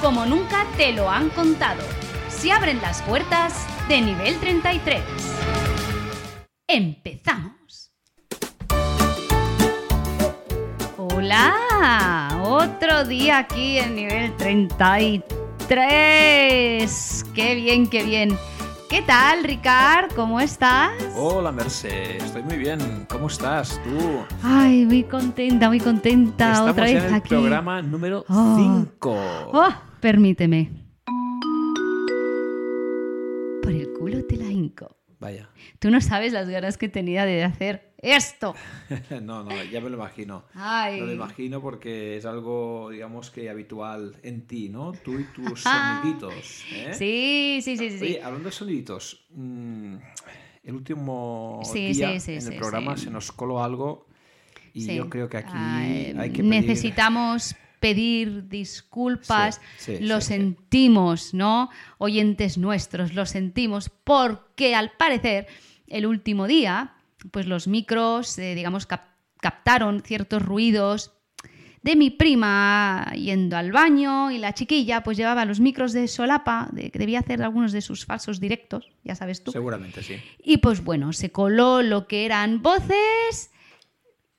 [0.00, 1.82] como nunca te lo han contado.
[2.28, 5.02] Se abren las puertas de nivel 33.
[6.68, 7.90] Empezamos.
[10.96, 17.24] Hola, otro día aquí en nivel 33.
[17.34, 18.36] Qué bien, qué bien.
[18.88, 20.12] ¿Qué tal, Ricard?
[20.16, 20.90] ¿Cómo estás?
[21.14, 22.16] Hola, Mercè.
[22.16, 23.06] Estoy muy bien.
[23.08, 24.24] ¿Cómo estás tú?
[24.42, 26.50] Ay, muy contenta, muy contenta.
[26.52, 27.28] Estamos Otra vez en el aquí.
[27.28, 28.56] programa número Oh.
[28.56, 29.16] 5.
[29.52, 29.68] Oh,
[30.00, 30.70] permíteme.
[33.62, 34.96] Por el culo te la hinco.
[35.18, 35.50] Vaya.
[35.78, 38.54] Tú no sabes las ganas que tenía de hacer esto.
[39.22, 40.44] no, no, ya me lo imagino.
[40.54, 40.98] Ay.
[41.00, 44.92] Me lo imagino porque es algo, digamos que habitual en ti, ¿no?
[44.92, 46.00] Tú y tus Ah.
[46.02, 46.64] soniditos.
[46.72, 46.94] ¿eh?
[46.94, 48.02] Sí, sí, sí, sí.
[48.04, 49.94] Oye, hablando de soniditos, mm,
[50.64, 54.06] el último Sí, día sí, sí, en el programa se nos coló algo
[54.72, 56.62] y yo creo que aquí Ay, hay que pedir...
[56.62, 61.70] Necesitamos pedir disculpas, Sí, sí, lo sí, sentimos, ¿no?
[61.98, 65.46] Oyentes nuestros, lo sentimos, porque al parecer
[65.88, 66.92] el último día,
[67.32, 69.08] pues los micros, eh, digamos, cap-
[69.40, 71.12] captaron ciertos ruidos
[71.82, 76.68] de mi prima yendo al baño y la chiquilla pues llevaba los micros de solapa,
[76.72, 79.50] de, que debía hacer algunos de sus falsos directos, ya sabes tú.
[79.52, 80.16] Seguramente, sí.
[80.44, 83.50] Y pues bueno, se coló lo que eran voces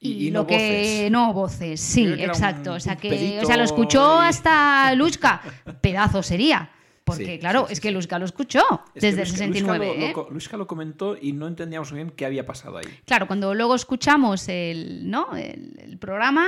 [0.02, 1.12] y, lo no que voces.
[1.12, 2.72] no voces, sí, exacto.
[2.72, 5.42] un- o sea que, o sea, lo escuchó hasta Luchka,
[5.82, 6.70] pedazo sería.
[7.04, 7.92] Porque Sí, claro, sí, sí, es que.
[7.92, 8.62] Luchka lo escuchó
[8.94, 9.86] Es desde el Luisca- 69.
[9.86, 10.08] Luisca lo, ¿eh?
[10.10, 12.86] lo co- Luisca lo comentó y no entendíamos bien qué había pasado ahí.
[13.06, 15.36] Claro, cuando luego escuchamos el, ¿no?
[15.36, 16.48] el, el programa,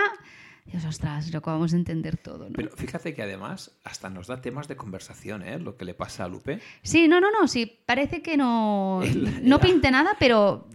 [0.65, 2.55] Dios, ostras, lo acabamos de entender todo, ¿no?
[2.55, 5.59] Pero fíjate que además hasta nos da temas de conversación, ¿eh?
[5.59, 6.59] Lo que le pasa a Lupe.
[6.81, 10.69] Sí, no, no, no, sí, parece que no, El- no pinte nada, pero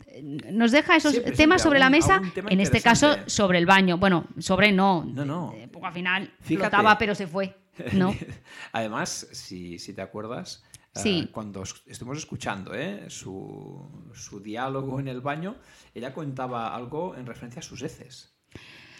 [0.52, 3.96] nos deja esos Siempre, temas siempre, sobre la mesa, en este caso sobre el baño.
[3.98, 5.52] Bueno, sobre no, No, no.
[5.54, 6.68] eh, poco al final Fíjate.
[6.70, 7.56] flotaba pero se fue,
[7.94, 8.14] ¿no?
[8.72, 11.28] Además, si, si te acuerdas, eh, Sí.
[11.32, 13.06] cuando es- estuvimos escuchando ¿eh?
[13.08, 15.56] su, su diálogo en el baño,
[15.94, 18.34] ella contaba algo en referencia a sus heces.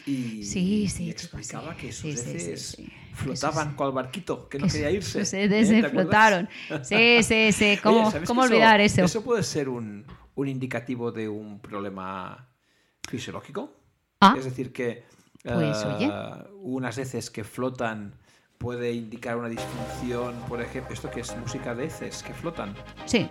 [0.08, 2.88] Y, Sí, sí, y explicaba que sus heces sí.
[3.14, 5.10] flotaban cual barquito, que no Que quería irse.
[5.12, 5.26] sus ¿eh?
[5.26, 6.02] sedes ¿Te se acuerdas?
[6.02, 6.48] flotaron.
[6.84, 9.04] Sí, sí, sí, ¿cómo, ¿sabes cómo olvidar eso?
[9.04, 12.48] Eso puede ser un, un indicativo de un problema
[13.08, 13.72] fisiológico.
[14.20, 14.34] Ah.
[14.38, 15.04] Es decir, que
[15.44, 16.10] Pues, eh,
[16.62, 18.14] unas heces que flotan
[18.58, 22.74] puede indicar una disfunción, por ejemplo, esto que es música de heces que flotan.
[23.06, 23.30] Sí,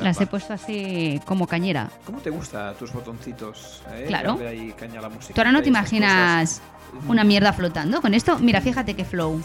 [0.00, 0.24] las Va.
[0.24, 1.88] he puesto así como cañera.
[2.04, 3.82] ¿Cómo te gusta tus botoncitos?
[3.92, 4.06] eh?
[4.08, 4.30] Claro.
[4.32, 5.34] Darle ahí caña a la música.
[5.34, 6.60] ¿Tú ahora no te imaginas
[7.06, 8.38] una mierda flotando con esto?
[8.40, 9.40] Mira, fíjate qué flow.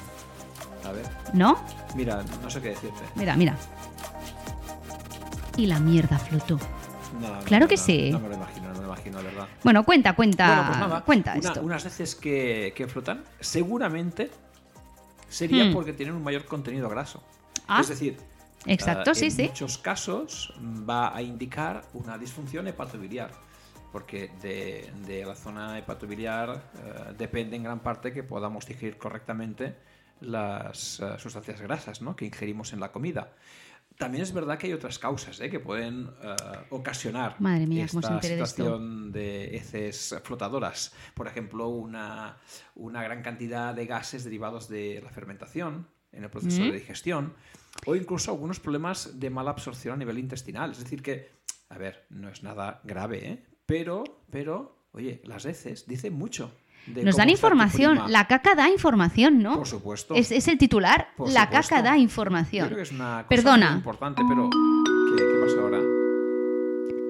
[0.84, 1.60] A ver, ¿no?
[1.96, 3.02] mira, no sé qué decirte.
[3.16, 3.56] Mira, mira.
[5.58, 6.60] Y la mierda flotó.
[7.22, 8.10] No, Claro no, que no, sí.
[8.12, 9.48] No me lo imagino, no me lo imagino, la verdad.
[9.64, 11.62] Bueno, cuenta, cuenta, Bueno, pues nada, cuenta una- esto.
[11.62, 14.30] unas heces que, que flotan seguramente
[15.30, 15.74] sería Hmm.
[15.74, 17.24] porque tienen un mayor contenido graso.
[17.68, 18.18] Ah, es decir,
[18.66, 19.44] exacto, sí, en sí.
[19.44, 23.32] muchos casos va a indicar una disfunción hepatobiliar.
[23.92, 29.78] Porque de, de la zona hepatobiliar eh, depende en gran parte que podamos digerir correctamente
[30.20, 32.14] las eh, sustancias grasas ¿no?
[32.14, 33.32] que ingerimos en la comida.
[33.98, 35.50] También es verdad que hay otras causas ¿eh?
[35.50, 36.36] que pueden eh,
[36.70, 38.22] ocasionar mía, esta esto.
[38.22, 40.94] situación de heces flotadoras.
[41.14, 42.38] Por ejemplo, una,
[42.76, 46.66] una gran cantidad de gases derivados de la fermentación en el proceso Mm.
[46.66, 47.34] de digestión
[47.86, 50.72] o incluso algunos problemas de mala absorción a nivel intestinal.
[50.72, 51.32] Es decir, que,
[51.70, 53.46] a ver, no es nada grave, ¿eh?
[53.66, 56.52] Pero, pero, oye, las heces dicen mucho.
[56.88, 59.58] Nos dan información, la caca da información, ¿no?
[59.58, 60.14] Por supuesto.
[60.16, 61.70] Es, es el titular, Por la supuesto.
[61.76, 62.66] caca da Yo información.
[62.68, 63.68] creo que es una cosa Perdona.
[63.72, 65.80] muy importante, pero ¿qué, qué pasa ahora?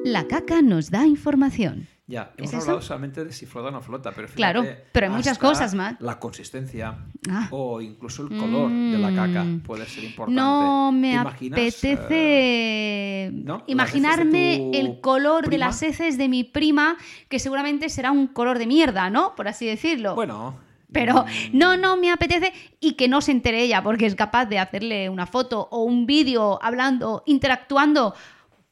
[0.05, 1.87] La caca nos da información.
[2.07, 2.87] Ya, hemos ¿Es hablado eso?
[2.89, 5.95] solamente de si flota o no flota, pero fíjate, Claro, pero hay muchas cosas más.
[5.99, 6.97] La consistencia
[7.27, 7.47] Ah.
[7.49, 9.61] o incluso el color de la caca Mm.
[9.61, 10.39] puede ser importante.
[10.39, 13.63] No me ¿Te imaginas, eh, apetece ¿no?
[13.65, 16.95] imaginarme el color de las heces de mi prima,
[17.27, 19.33] que seguramente será un color de mierda, ¿no?
[19.35, 20.13] Por así decirlo.
[20.13, 20.59] Bueno,
[20.91, 24.45] Pero mm, no, no me apetece y que no se entere ella porque es capaz
[24.45, 28.13] de hacerle una foto o un vídeo hablando, interactuando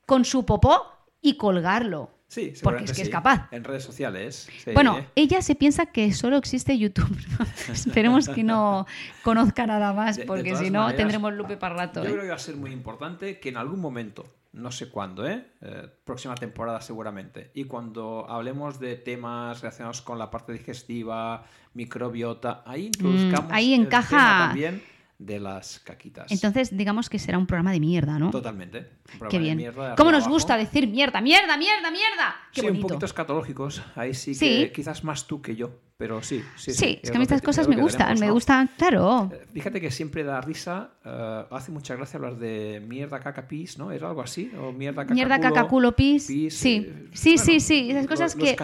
[0.06, 0.84] con su popó
[1.20, 2.12] y colgarlo.
[2.34, 3.48] Sí, Porque es que es capaz.
[3.52, 4.50] En redes sociales.
[4.64, 4.72] sí.
[4.74, 7.16] Bueno, ella se piensa que solo existe YouTube.
[7.72, 8.88] Esperemos que no
[9.24, 12.02] conozca nada más, porque si no maneras, tendremos Lupe para rato.
[12.04, 12.12] Yo ¿eh?
[12.14, 15.46] creo que va a ser muy importante que en algún momento, no sé cuándo, ¿eh?
[15.62, 21.44] Eh, próxima temporada seguramente, y cuando hablemos de temas relacionados con la parte digestiva,
[21.76, 24.84] microbiota, ahí introduzcamos Mm, ahí el encaja- tema también
[25.20, 26.32] de las caquitas.
[26.32, 28.30] Entonces, digamos que será un programa de mierda, ¿no?
[28.32, 28.90] Totalmente.
[29.22, 29.58] Un Qué de bien.
[29.58, 30.34] mierda de ¿Cómo nos abajo.
[30.34, 32.36] gusta decir mierda, mierda, mierda, mierda?
[32.52, 32.88] Qué sí, un bonito.
[32.90, 33.82] poquito escatológicos.
[33.96, 34.48] Ahí sí, Sí.
[34.66, 36.44] que quizás más tú que yo, pero sí.
[36.58, 38.34] Sí, Sí, es que a mí estas que- cosas me que gustan, me ¿no?
[38.34, 39.30] gustan, claro.
[39.32, 43.78] Eh, Fíjate que siempre da risa, eh, hace mucha gracia hablar de mierda, caca, pis,
[43.78, 43.90] ¿no?
[43.90, 44.52] ¿Era algo así?
[44.62, 46.28] ¿O mierda, caca, Mierda, culo, caca, culo, pis.
[46.28, 46.86] pis, Sí.
[46.86, 48.58] eh, Sí, bueno, sí, sí, esas cosas lo que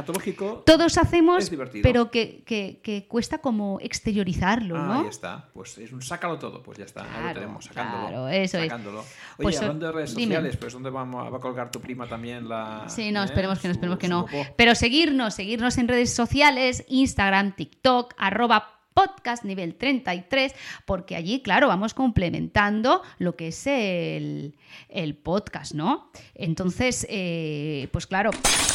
[0.66, 1.50] Todos hacemos,
[1.82, 4.94] pero que, que- que cuesta como exteriorizarlo, Ah, ¿no?
[5.04, 5.48] ahí está.
[5.54, 7.04] Pues es un sácalo todo, pues ya está.
[7.04, 8.08] ahí Claro, lo tenemos, sacándolo.
[8.10, 8.64] claro, eso es.
[8.68, 9.00] sacándolo.
[9.00, 9.06] Oye,
[9.38, 10.36] Pues, hablando de redes dime.
[10.36, 12.84] sociales, pues ¿dónde vamos, va a colgar tu prima también la.
[12.90, 14.26] Sí, no, eh, esperemos que no, su- esperemos que su no.
[14.26, 14.46] popó?
[14.58, 20.54] Pero seguirnos, seguirnos en redes sociales, Instagram, TikTok, arroba podcast nivel 33,
[20.86, 24.56] porque allí, claro, vamos complementando lo que es el,
[24.90, 26.12] el podcast, ¿no?
[26.36, 28.32] Entonces, eh, pues claro,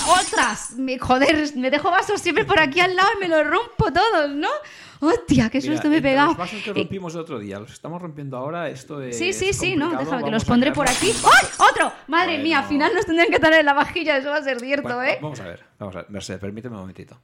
[0.08, 0.76] ¡otras!
[0.78, 4.30] Me, joder, me dejo vasos siempre por aquí al lado y me los rompo todos,
[4.30, 4.48] ¿no?
[5.00, 6.28] ¡Hostia, qué susto me he pegado!
[6.28, 8.70] Los vasos que Eh, rompimos el otro día, los estamos rompiendo ahora.
[8.70, 9.18] Esto es.
[9.18, 11.12] Sí, sí, sí, no, déjame que los pondré por aquí.
[11.70, 11.92] ¡Otro!
[12.06, 14.58] Madre mía, al final nos tendrían que estar en la vajilla, eso va a ser
[14.60, 15.18] cierto, Bueno, ¿eh?
[15.20, 16.10] Vamos a ver, vamos a ver.
[16.10, 17.20] Mercedes, permíteme un momentito.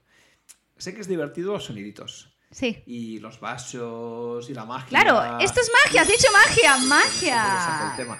[0.80, 2.32] Sé que es divertido los soniditos.
[2.50, 2.82] Sí.
[2.86, 4.88] Y los vasos y la magia.
[4.88, 7.90] Claro, esto es magia, has dicho magia, magia.
[7.90, 8.18] el tema.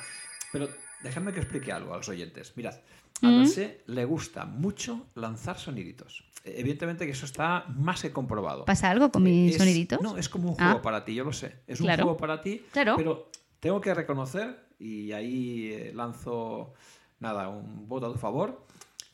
[0.52, 0.68] Pero
[1.02, 2.56] dejadme que explique algo a los oyentes.
[2.56, 2.74] Mirad,
[3.22, 3.38] a Mm.
[3.40, 6.24] Merced le gusta mucho lanzar soniditos.
[6.44, 8.64] Eh, Evidentemente que eso está más que comprobado.
[8.66, 10.00] ¿Pasa algo con mis Es- soniditos?
[10.00, 10.82] No, es como un juego Ah.
[10.82, 11.62] para ti, yo lo sé.
[11.66, 12.02] Es Claro.
[12.02, 12.94] un juego para ti, Claro.
[12.96, 16.72] pero tengo que reconocer, y ahí eh, lanzo,
[17.18, 18.64] nada, un voto a tu favor,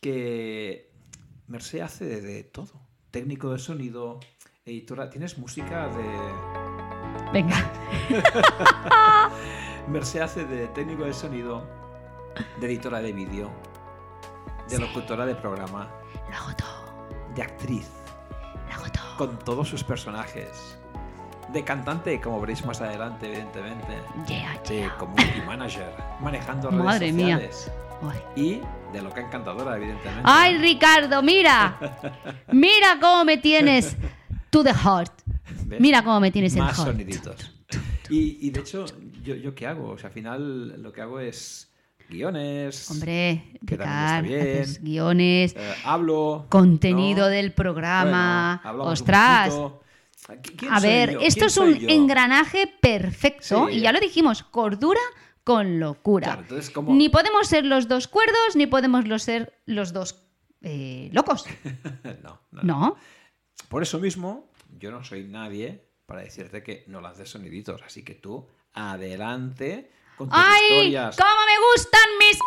[0.00, 0.90] que
[1.48, 2.86] Merced hace de, de todo.
[3.17, 4.21] Técnico de sonido,
[4.67, 5.09] editora.
[5.09, 7.33] ¿Tienes música de...?
[7.33, 7.57] Venga.
[9.89, 11.67] Merced hace de técnico de sonido,
[12.61, 13.49] de editora de vídeo,
[14.69, 15.89] de locutora de programa,
[16.29, 17.89] Lo hago todo, de actriz,
[18.69, 19.17] lo hago todo.
[19.17, 20.79] con todos sus personajes,
[21.55, 23.99] de cantante, como veréis más adelante, evidentemente,
[24.29, 24.97] Yeah, de yeah.
[24.99, 25.91] community manager,
[26.21, 27.73] manejando redes Madre sociales.
[28.37, 28.60] Y
[28.93, 30.22] de loca encantadora, evidentemente.
[30.25, 31.78] Ay, Ricardo, mira.
[32.52, 33.96] Mira cómo me tienes
[34.50, 35.12] to the heart.
[35.64, 35.81] ¿Ves?
[35.81, 36.90] Mira cómo me tienes en Más heart.
[36.90, 37.52] soniditos.
[38.08, 38.84] Y, y de hecho,
[39.25, 39.90] ¿yo, ¿yo qué hago?
[39.90, 41.72] O sea, al final lo que hago es
[42.08, 42.88] guiones.
[42.90, 43.88] Hombre, Que bien.
[43.88, 46.46] haces guiones, eh, hablo.
[46.48, 47.28] contenido ¿no?
[47.31, 48.60] del programa.
[48.64, 49.48] Bueno, Ostras.
[49.54, 49.82] poquito.
[50.43, 51.20] ¿Qui- quién A ver, yo?
[51.20, 51.88] esto ¿Quién es un yo?
[51.88, 53.75] engranaje perfecto Sí.
[53.76, 55.00] y ya lo dijimos, cordura
[55.46, 56.26] con locura.
[56.26, 56.75] Claro, entonces.
[56.88, 60.26] Ni podemos ser los dos cuerdos, ni podemos los ser los dos
[60.60, 61.44] eh, locos.
[62.25, 62.96] no, no, no.
[63.69, 67.81] Por eso mismo, yo no soy nadie para decirte que no lances soniditos.
[67.82, 69.88] Así que tú, adelante
[70.19, 70.62] con tus ¡Ay!
[70.65, 71.17] historias.
[71.17, 72.38] ¡Cómo me gustan mis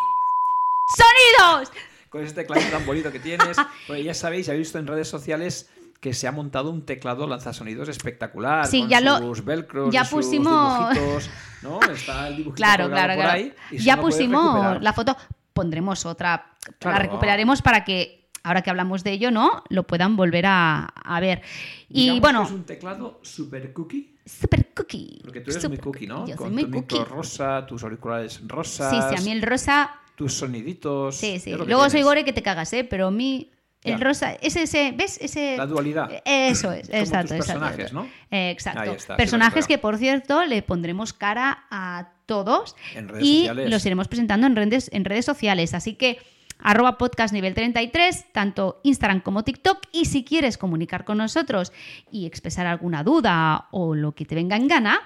[0.97, 1.71] sonidos!
[2.09, 3.55] Con ese teclado tan bonito que tienes.
[3.87, 7.89] Porque ya sabéis, habéis visto en redes sociales que se ha montado un teclado lanzasonidos
[7.89, 8.65] espectacular.
[8.67, 11.29] Sí, con ya lo- sus velcros, ya sus pusimos- dibujitos,
[11.61, 11.79] ¿no?
[11.91, 13.37] Está el dibujito Claro, claro, por claro.
[13.37, 15.15] ahí, y Ya lo pusimos la foto.
[15.53, 16.53] Pondremos otra.
[16.79, 16.97] Claro.
[16.97, 19.63] La recuperaremos para que, ahora que hablamos de ello, ¿no?
[19.69, 21.41] Lo puedan volver a, a ver.
[21.89, 24.15] Y Digamos bueno, que es un teclado super cookie.
[24.25, 25.19] super cookie.
[25.21, 26.25] Porque tú eres muy super cookie, ¿no?
[26.25, 27.11] Yo Con soy muy tu micro cookie.
[27.13, 29.91] rosa, tus auriculares rosas, Sí, sí, a mí el rosa.
[30.15, 31.15] tus soniditos.
[31.17, 31.51] Sí, sí.
[31.51, 32.85] lo Luego soy gore que te cagas, ¿eh?
[32.85, 33.51] Pero a mí.
[33.83, 35.17] El rosa, ese, ese, ¿ves?
[35.21, 36.09] Ese, La dualidad.
[36.25, 37.35] Eso es, Como exacto.
[37.35, 38.03] tus personajes, exacto.
[38.03, 38.09] ¿no?
[38.29, 38.91] Eh, exacto.
[38.91, 43.69] Está, personajes que, por cierto, le pondremos cara a todos En redes y sociales.
[43.69, 45.73] los iremos presentando en redes, en redes sociales.
[45.73, 46.19] Así que
[46.59, 49.79] arroba podcast nivel 33, tanto Instagram como TikTok.
[49.93, 51.71] Y si quieres comunicar con nosotros
[52.11, 54.99] y expresar alguna duda o lo que te venga en gana,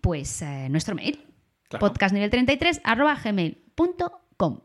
[0.00, 1.20] pues eh, nuestro mail,
[1.68, 1.86] Claro.
[1.86, 4.19] podcastnivel33 arroba gmail.com.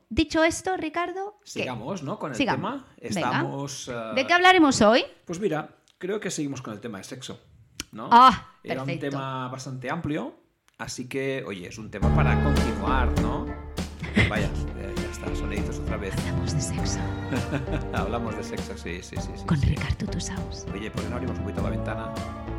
[0.09, 1.49] Dicho esto, Ricardo, ¿qué?
[1.51, 2.17] Sigamos, ¿no?
[2.19, 2.71] Con el Sigamos.
[2.71, 2.87] tema.
[2.97, 3.87] Estamos.
[3.89, 5.03] eh, ¿de qué hablaremos hoy?
[5.25, 7.39] Pues mira, creo que seguimos con el tema de sexo.
[7.91, 8.09] ¿no?
[8.11, 9.09] Ah, Era un perfecto.
[9.11, 10.35] tema bastante amplio,
[10.77, 13.45] así que, oye, es un tema para continuar, ¿no?
[14.29, 14.45] Vaya,
[14.77, 16.13] eh, ya está, soniditos otra vez.
[16.17, 16.99] Hablamos de sexo
[17.93, 19.29] Hablamos de sexo, sí, sí, sí.
[19.37, 19.67] sí, con sí.
[19.67, 20.65] Ricardo Tusaus.
[20.73, 22.13] Oye, ¿por qué no abrimos un poquito la ventana?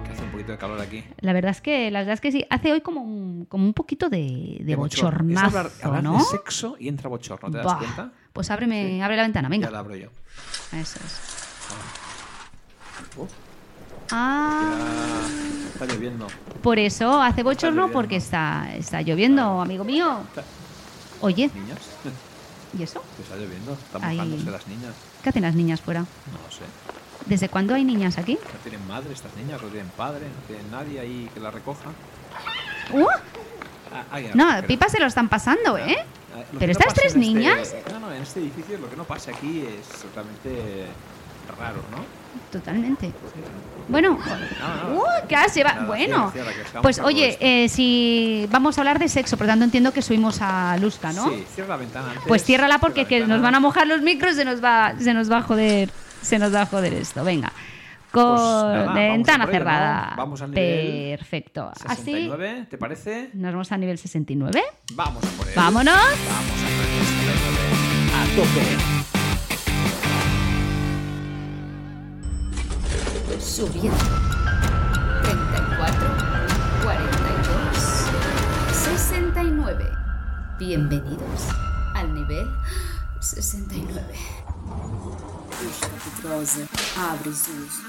[0.05, 1.05] Que hace un poquito de calor aquí.
[1.21, 3.75] La verdad es que, la verdad es que sí, hace hoy como un, como un
[3.75, 4.73] poquito de, de.
[4.73, 6.19] Es bochornazo, hablar, hablar ¿no?
[6.19, 8.13] de sexo y entra bochorno, ¿te das Bah, cuenta?
[8.33, 9.67] Pues ábreme, abre la ventana, venga.
[9.67, 10.09] Ya la abro yo.
[10.73, 11.37] Eso es.
[14.13, 14.75] Ah,
[15.29, 16.27] ya está lloviendo.
[16.63, 20.21] por eso hace bochorno porque está, está lloviendo, amigo mío.
[21.21, 21.51] Oye.
[22.79, 23.03] ¿Y eso?
[23.17, 23.73] Que está lloviendo.
[23.73, 24.17] Están Ahí.
[24.17, 24.93] mojándose las niñas.
[25.23, 26.01] ¿Qué hacen las niñas fuera?
[26.01, 26.65] No sé.
[27.27, 28.35] ¿Desde cuándo hay niñas aquí?
[28.35, 31.91] No tienen madre estas niñas, no tienen padre, no tienen nadie ahí que la recoja.
[32.93, 33.07] ¡Uh!
[33.93, 34.67] Ah, ahí, No, espera.
[34.67, 35.97] pipa se lo están pasando, ¿eh?
[36.35, 37.75] Ah, lo ¿Pero no estas tres este- niñas?
[37.93, 40.87] No, no, en este edificio lo que no pasa aquí es totalmente
[41.59, 42.05] raro, ¿no?
[42.51, 43.13] Totalmente.
[43.89, 44.99] Bueno, No, no.
[44.99, 45.05] ¡uh!
[45.29, 45.85] casi va.
[45.87, 46.33] Bueno,
[46.83, 50.77] pues oye, eh, si vamos a hablar de sexo, por tanto entiendo que subimos a
[50.79, 51.31] Luzca, ¿no?
[51.31, 52.25] Sí, cierra la ventana antes.
[52.27, 54.95] Pues ciérrala porque cierra que nos van a mojar los micros y se nos va,
[54.99, 55.91] se nos va a joder,
[56.21, 57.23] se nos va a joder esto.
[57.23, 57.53] Venga.
[58.11, 59.71] Con Pues nada, vamos ventana por ello, ¿no?
[59.71, 60.15] cerrada.
[60.17, 61.71] Vamos al nivel Perfecto.
[61.87, 63.31] Así 69, ¿te parece?
[63.35, 64.63] nos vamos a nivel 69.
[64.95, 65.53] Vamos a por él.
[65.55, 65.95] Vámonos.
[65.95, 68.13] Vamos a por el 69.
[68.15, 68.96] A tope.
[73.41, 73.99] Subiendo.
[75.23, 76.09] 34,
[76.83, 77.47] 42,
[78.73, 79.93] 69.
[80.59, 81.49] Bienvenidos
[81.95, 82.49] al nivel
[83.21, 84.03] 69.
[85.71, 86.61] Esta Petrosa
[86.99, 87.83] abre sus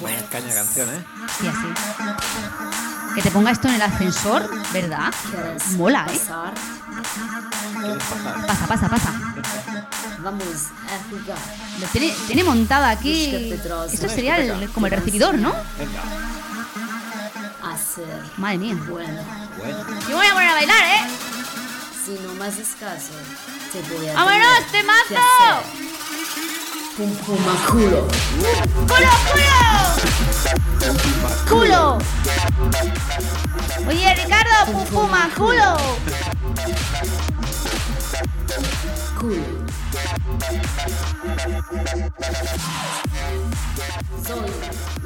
[0.00, 1.04] Buena caña de canción, ¿eh?
[1.38, 2.99] Sí, así.
[3.14, 5.12] Que te ponga esto en el ascensor, ¿verdad?
[5.30, 6.20] ¿Quieres Mola, ¿eh?
[8.46, 9.12] Pasa, pasa, pasa.
[10.22, 11.38] Vamos a jugar.
[11.80, 13.52] Lo tiene, tiene montada aquí.
[13.92, 15.52] Esto sería el- como el recibidor, ¿no?
[15.78, 16.02] Venga.
[17.62, 18.76] A ser Madre mía.
[18.88, 19.22] bueno.
[19.58, 19.78] Bueno.
[20.08, 21.02] Yo voy a poner a bailar, ¿eh?
[22.04, 23.12] Si no me haces caso,
[23.72, 25.14] te voy a ¡Vámonos, temazo!
[25.14, 25.90] hacer
[26.96, 27.36] Pum pum
[27.70, 28.08] culo.
[28.08, 29.39] ¡Culo, culo!
[33.88, 35.76] Oye, Ricardo, pum, puma, culo.
[39.18, 39.44] Culo.
[44.26, 44.50] Soy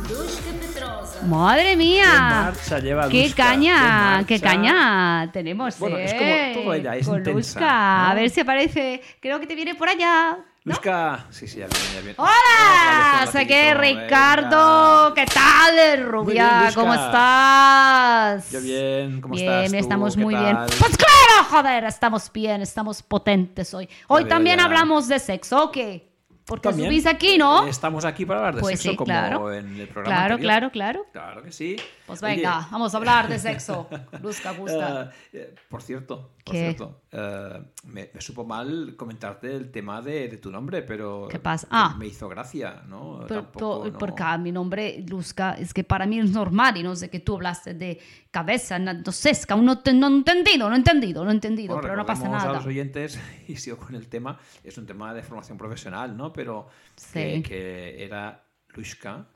[0.08, 1.22] Dushka Petrosa.
[1.26, 2.04] Madre ¿Qué mía.
[2.44, 4.24] marcha lleva ¡Qué caña!
[4.26, 5.30] ¿Qué ¡Qué caña!
[5.32, 6.52] Tenemos, Bueno, es ¿eh?
[6.54, 7.60] como todo ella, es Con intensa.
[7.60, 7.66] ¿no?
[7.68, 9.02] A ver si aparece.
[9.20, 10.36] Creo que te viene por allá.
[10.66, 11.26] Luzca.
[11.28, 12.14] Sí, sí, ya viene, ya viene.
[12.16, 13.30] ¡Hola!
[13.33, 13.38] Que
[13.75, 15.12] latiguito, Ricardo.
[15.14, 16.61] ¿Qué tal, rubia?
[16.62, 16.75] bien.
[16.75, 18.50] ¿Cómo estás?
[18.50, 19.76] Yo bien, ¿cómo bien, estás tú?
[19.76, 20.56] estamos ¿Qué muy bien.
[20.56, 20.71] tal?
[20.78, 23.90] Pues claro, joder, estamos bien, estamos potentes hoy.
[24.09, 24.64] Hoy veo también ya.
[24.64, 26.11] hablamos de sexo, ¿o qué?
[26.47, 27.66] Porque También, subís aquí, ¿no?
[27.66, 29.52] Estamos aquí para hablar de Pues sexo sí, como claro.
[29.52, 30.40] en el programa Claro, anterior.
[30.40, 31.06] claro, claro.
[31.12, 31.76] Claro que sí.
[32.06, 33.88] Pues Oye, venga, vamos a hablar de sexo.
[34.20, 35.04] Luzca, gusta.
[35.04, 36.61] eh, eh, por cierto, por ¿Qué?
[36.75, 41.38] cierto, eh, me, me supo mal comentarte el tema de, de tu nombre, pero ¿Qué
[41.38, 41.66] pasa?
[41.70, 41.96] Ah.
[41.99, 43.20] me hizo gracia, ¿no?
[43.20, 46.82] Por- Tampoco, por- no- Porque mi nombre, Luzca, es que para mí es normal y
[46.82, 47.99] no sé que tú hablaste de
[48.30, 51.30] cabeza, no sé, es que aún no, te- no he entendido, no he entendido, no
[51.30, 52.50] he entendido, Bueno, pero no pasa nada.
[52.50, 53.18] a los oyentes,
[53.49, 56.34] y sigo con el tema, es un tema de formación profesional, ¿no?
[56.34, 57.12] Pero Sí.
[57.14, 58.44] que, que era
[58.75, 59.26] Luishka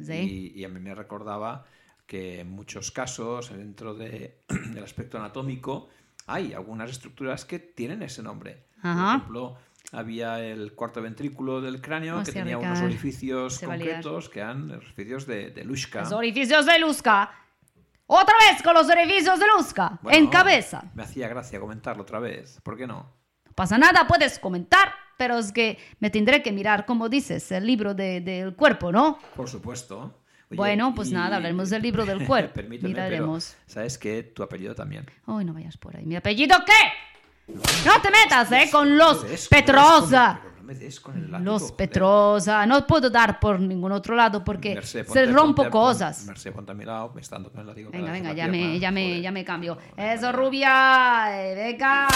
[0.00, 0.52] Sí.
[0.54, 1.64] y, y a mí me recordaba
[2.06, 5.88] que en muchos casos, dentro de- del aspecto anatómico,
[6.26, 8.66] hay algunas estructuras que tienen ese nombre.
[8.82, 8.94] Ajá.
[8.94, 9.56] Por ejemplo,
[9.92, 15.50] había el cuarto ventrículo del cráneo que tenía unos orificios concretos que eran orificios de,
[15.50, 16.00] de Luishka.
[16.00, 17.30] Los orificios de Luzca.
[18.06, 19.46] Otra vez con los orificios de.
[20.02, 20.84] Bueno, en cabeza.
[20.94, 22.60] Me hacía gracia comentarlo otra vez.
[22.62, 23.10] ¿Por qué no?
[23.46, 27.66] No pasa nada, puedes comentar, pero es que me tendré que mirar, como dices, el
[27.66, 29.18] libro de- del cuerpo, ¿no?
[29.36, 30.21] Por supuesto.
[30.52, 32.54] Oye, Bueno, pues y- nada, hablaremos del libro del cuerpo.
[32.54, 33.54] Permíteme, Miraremos.
[33.58, 34.22] pero ¿sabes qué?
[34.22, 35.04] Tu apellido también.
[35.26, 36.04] Ay, no vayas por ahí.
[36.04, 37.52] ¿Mi apellido qué?
[37.84, 38.68] No te metas, ¿eh?
[38.70, 40.40] Con los No Petrosa.
[40.58, 41.76] no me des con el látigo, Los joder.
[41.76, 42.66] Petrosa.
[42.66, 46.18] No puedo dar por ningún otro lado porque Merced, se ponte- rompo ponte- cosas.
[46.18, 47.90] pon- Merced, ponte a mi lado, me estando con el látigo.
[47.90, 49.76] Venga, venga, ya me, ya me, ya me cambio.
[49.96, 50.32] No, Eso, venga.
[50.32, 52.08] rubia, eh, venga.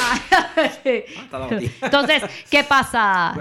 [1.83, 3.35] Entonces, ¿qué pasa?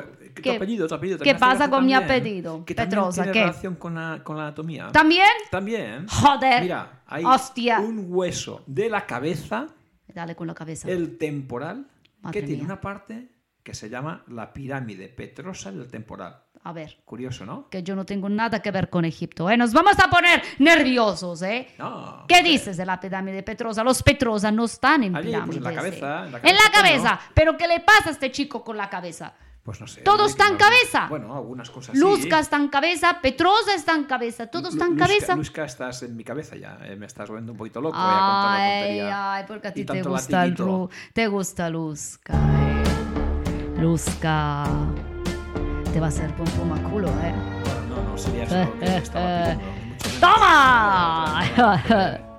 [0.45, 1.19] ¿Qué- ¿Qué- Tu apellido, tu apellido.
[1.19, 2.65] ¿Qué pasa con mi también, apellido?
[2.65, 3.41] Que Petrosa, tiene ¿qué?
[3.41, 4.89] relación con la, con la anatomía.
[4.91, 5.27] ¿También?
[5.51, 6.07] También.
[6.07, 6.61] Joder.
[6.63, 7.79] Mira, hay Hostia.
[7.79, 9.67] un hueso de la cabeza,
[10.07, 10.89] Dale con la cabeza.
[10.89, 11.87] el temporal,
[12.21, 12.73] Madre que tiene mía.
[12.73, 13.29] una parte
[13.63, 16.41] que se llama la pirámide petrosa del temporal.
[16.63, 17.69] A ver, Curioso, ¿no?
[17.69, 19.55] que yo no tengo nada que ver con Egipto, ¿eh?
[19.57, 21.67] Nos vamos a poner nerviosos, ¿eh?
[21.77, 22.25] No.
[22.27, 23.83] ¿Qué dices de la pirámide de Petrosa?
[23.83, 25.45] Los Petrosa no están en Allí, pirámides.
[25.47, 25.75] pues, en la ¿eh?
[25.75, 26.81] cabeza, en la En cabeza, la coño.
[27.03, 27.19] cabeza.
[27.35, 29.33] ¿Pero qué le pasa a este chico con la cabeza?
[29.65, 30.01] Pues no sé.
[30.01, 31.07] Todo dile está que en no- cabeza.
[31.09, 32.41] Bueno, algunas cosas Luzca sí.
[32.43, 35.35] está en cabeza, Petrosa está en cabeza, todo está en Lu- cabeza.
[35.35, 36.77] Luzca, estás en mi cabeza ya.
[36.83, 37.97] eh, me estás volviendo un poquito loco.
[37.99, 40.65] Ay, ay, porque a ti te gusta el latiguito.
[40.65, 42.83] ru, te gusta Luzca, eh.
[43.81, 44.65] Luzca.
[45.91, 47.33] Te va a hacer pum pum a culo, eh.
[47.63, 49.65] Bueno, no, no sería eso lo que estaba pidiendo.
[50.19, 52.34] ¡Toma!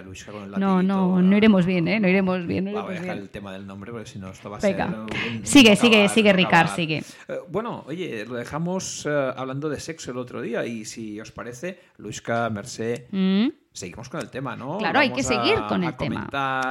[0.00, 2.00] Decía con el No, no, no iremos bien, ¿eh?
[2.00, 3.22] No iremos bien, no Va, voy a dejar bien.
[3.24, 4.88] el tema del nombre porque si no esto va a Venga.
[4.88, 4.98] ser...
[4.98, 6.76] un- Sigue, no sigue, acabar, sigue, no Ricard, acabar.
[6.76, 6.98] sigue.
[7.28, 11.30] Eh, bueno, oye, lo dejamos eh, hablando de sexo el otro día y si os
[11.30, 13.48] parece, Luisca, Mercé, Mm.
[13.70, 14.78] seguimos con el tema, ¿no?
[14.78, 16.26] Claro, hay que a- seguir con el tema.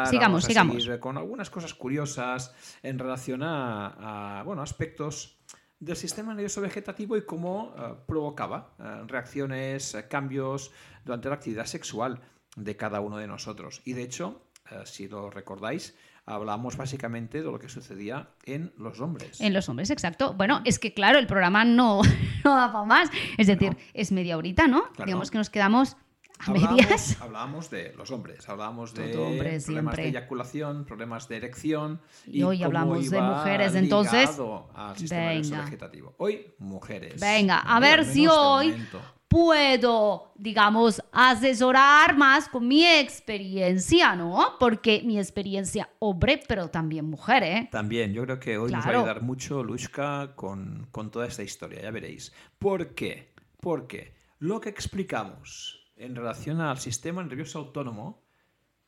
[0.10, 0.88] Sigamos, vamos a sigamos.
[1.00, 5.38] con algunas cosas curiosas en relación a, a, bueno, aspectos
[5.80, 8.74] del sistema nervioso vegetativo y cómo eh, provocaba
[9.08, 10.72] reacciones, cambios
[11.06, 12.20] durante la actividad sexual
[12.55, 13.81] de cada uno de nosotros.
[13.86, 19.00] Y de hecho, eh, si lo recordáis, hablamos básicamente de lo que sucedía en los
[19.01, 19.41] hombres.
[19.41, 20.34] En los hombres, exacto.
[20.34, 22.01] Bueno, es que claro, el programa no,
[22.43, 23.10] no da para más.
[23.38, 23.77] Es decir, No.
[23.93, 24.84] es media horita, ¿no?
[24.93, 25.05] Claro.
[25.05, 25.98] Digamos que nos quedamos
[26.39, 27.17] a medias.
[27.22, 30.03] hablábamos de los hombres, hablábamos de hombre, problemas siempre.
[30.03, 32.01] de eyaculación, problemas de erección.
[32.27, 34.39] Y hoy hablamos de mujeres, entonces,
[34.74, 35.62] Al sistema venga.
[35.65, 36.15] vegetativo.
[36.17, 37.20] Hoy, mujeres.
[37.22, 39.01] Venga, a ver si de hoy momento.
[39.32, 44.58] Puedo, digamos, asesorar más con mi experiencia, ¿no?
[44.60, 47.70] Porque mi experiencia hombre, pero también mujer, ¿eh?
[47.72, 51.44] También, yo creo que hoy nos va a ayudar mucho Luisca con, con toda esta
[51.44, 52.34] historia, ya veréis.
[52.60, 53.34] ¿Por qué?
[53.62, 58.26] Porque lo que explicamos en relación al sistema nervioso autónomo,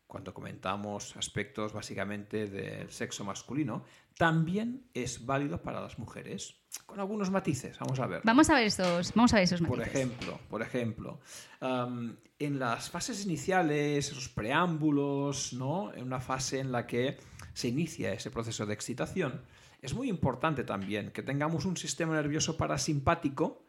[0.08, 3.86] cuando comentamos aspectos básicamente del sexo masculino,
[4.18, 7.78] también es válido para las mujeres, con algunos matices.
[7.80, 8.22] Vamos a ver.
[8.24, 9.96] Vamos a ver esos, vamos a ver esos Por matices.
[9.96, 11.20] ejemplo, por ejemplo,
[12.40, 15.94] en las fases iniciales, esos preámbulos, ¿no?
[15.94, 17.18] En una fase en la que
[17.54, 19.42] se inicia ese proceso de excitación,
[19.82, 23.66] es muy importante también que tengamos un sistema nervioso parasimpático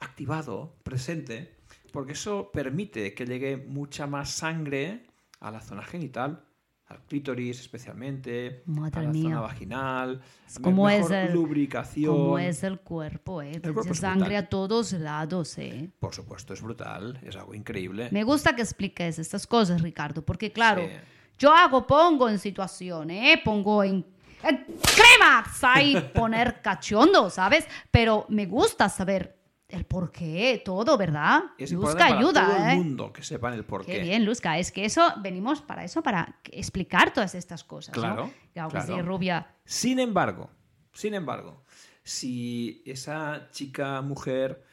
[0.00, 1.56] activado, presente,
[1.92, 5.06] porque eso permite que llegue mucha más sangre
[5.40, 6.44] a la zona genital,
[6.88, 9.22] al clítoris especialmente, Madre a la mía.
[9.24, 12.16] zona vaginal, Es como me- es mejor el- lubricación.
[12.16, 13.60] Como es el cuerpo, ¿eh?
[13.60, 14.44] cuerpo De es sangre brutal.
[14.44, 15.90] a todos lados, ¿eh?
[16.00, 18.08] Por supuesto, es brutal, es algo increíble.
[18.10, 20.92] Me gusta que expliques estas cosas, Ricardo, porque claro, Sí.
[21.38, 23.40] yo hago, pongo en situaciones, ¿eh?
[23.44, 24.04] pongo en,
[24.40, 27.66] clímax ahí poner cachondo, ¿sabes?
[27.90, 29.37] Pero me gusta saber
[29.68, 31.42] el por qué, todo, ¿verdad?
[31.58, 32.72] Es Luzca para ayuda, todo ¿eh?
[32.72, 33.92] el mundo que sepan el porqué.
[33.92, 38.32] Qué bien, Luzca, es que eso, venimos para eso, para explicar todas estas cosas, ¿no?
[38.54, 39.46] Claro, sí, rubia.
[39.64, 40.50] Sin embargo,
[40.92, 41.62] sin embargo,
[42.02, 44.64] si esa chica mujer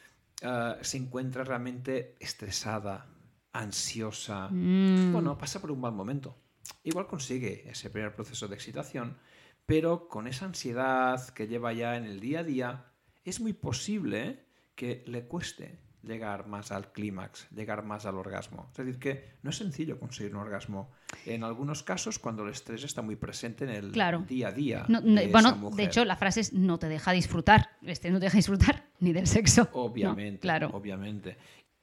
[0.42, 3.06] ah, se encuentra realmente estresada,
[3.52, 5.12] ansiosa, Mm.
[5.12, 6.36] bueno, pasa por un mal momento.
[6.84, 9.18] Igual consigue ese primer proceso de excitación,
[9.66, 12.84] pero con esa ansiedad que lleva ya en el día a día,
[13.24, 14.45] es muy posible
[14.76, 18.68] que le cueste llegar más al clímax, llegar más al orgasmo.
[18.70, 20.92] Es decir, que no es sencillo conseguir un orgasmo.
[21.24, 24.20] En algunos casos, cuando el estrés está muy presente en el Claro.
[24.28, 24.84] día a día.
[24.88, 25.76] No, no, de bueno, esa mujer.
[25.76, 27.70] de hecho, la frase es no te deja disfrutar.
[27.82, 29.64] Este no te deja disfrutar ni del sexo.
[29.64, 29.80] ¿no?
[29.80, 30.70] Obviamente, claro.
[30.72, 31.38] obviamente.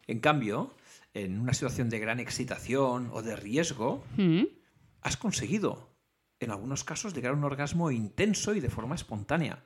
[0.07, 0.73] En cambio,
[1.13, 4.43] en una situación de gran excitación o de riesgo, Mm.
[5.01, 5.89] has conseguido,
[6.39, 9.65] en algunos casos, llegar a un orgasmo intenso y de forma espontánea.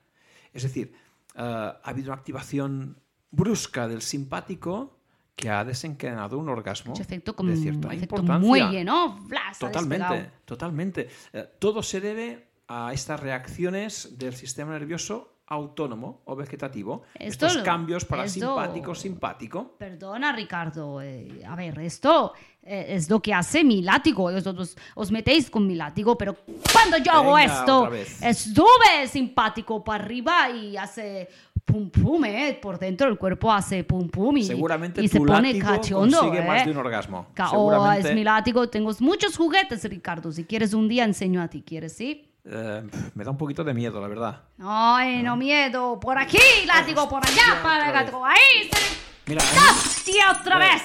[0.52, 0.94] Es decir,
[1.36, 4.94] eh, ha habido una activación brusca del simpático
[5.36, 8.48] que ha desencadenado un orgasmo efecto como de cierta efecto importancia.
[8.48, 9.18] muelle, ¿no?
[9.28, 11.10] Blas, Totalmente, totalmente.
[11.34, 17.04] Eh, todo se debe a estas reacciones del sistema nervioso autónomo o vegetativo.
[17.14, 19.76] Esto estos cambios esto- parasimpático, simpático.
[19.78, 21.02] Perdona, Ricardo.
[21.02, 24.24] eh, a ver, esto eh, es lo que hace mi látigo.
[24.24, 26.36] Vosotros os metéis con mi látigo, pero
[26.74, 28.22] cuando yo hago Venga, esto, otra vez.
[28.22, 31.30] estuve simpático para arriba y hace
[31.68, 32.58] pum pum, ¿eh?
[32.60, 36.20] Por dentro el cuerpo hace pum pum y, Seguramente y se pone cachondo.
[36.20, 36.66] consigue más ¿eh?
[36.66, 37.28] de un orgasmo.
[37.54, 38.70] Oh, es mi látigo.
[38.70, 40.32] Tengo muchos juguetes, Ricardo.
[40.32, 41.96] Si quieres un día enseño a ti, ¿quieres?
[41.96, 42.32] ¿Sí?
[42.46, 44.44] Eh, me da un poquito de miedo, la verdad.
[44.60, 46.00] Ay, no miedo.
[46.00, 48.26] Por aquí, látigo, por allá, para otra látigo.
[48.26, 48.98] Ahí, se...
[49.28, 50.82] Mira, a mí- ¡Hostia, otra vez!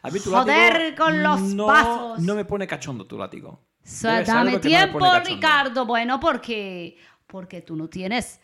[0.00, 2.20] a mí tu Joder látigo con los no, pasos.
[2.20, 3.60] No me pone cachondo tu látigo.
[4.02, 5.00] Dame no tiempo.
[5.24, 5.84] Ricardo.
[5.86, 8.40] Bueno, porque, porque tú no tienes